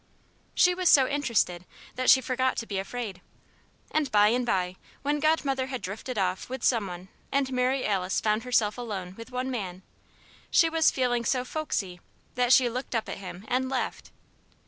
She 0.55 0.73
was 0.73 0.89
so 0.89 1.07
interested 1.07 1.63
that 1.93 2.09
she 2.09 2.21
forgot 2.21 2.57
to 2.57 2.65
be 2.65 2.79
afraid. 2.79 3.21
And 3.91 4.11
by 4.11 4.29
and 4.29 4.43
by 4.47 4.77
when 5.03 5.19
Godmother 5.19 5.67
had 5.67 5.83
drifted 5.83 6.17
off 6.17 6.49
with 6.49 6.63
some 6.63 6.87
one 6.87 7.09
and 7.31 7.51
Mary 7.53 7.85
Alice 7.85 8.19
found 8.19 8.41
herself 8.43 8.79
alone 8.79 9.13
with 9.15 9.29
one 9.31 9.51
man, 9.51 9.83
she 10.49 10.71
was 10.71 10.89
feeling 10.89 11.23
so 11.23 11.45
"folksy" 11.45 12.01
that 12.33 12.51
she 12.51 12.67
looked 12.67 12.95
up 12.95 13.07
at 13.09 13.19
him 13.19 13.45
and 13.47 13.69
laughed. 13.69 14.09